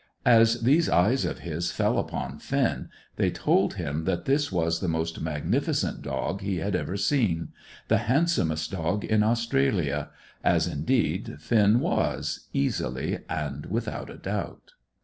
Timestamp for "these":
0.63-0.89